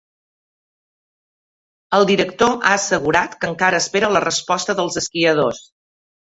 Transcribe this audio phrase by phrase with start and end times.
[1.99, 5.65] El director ha assegurat que encara espera la resposta dels esquiadors.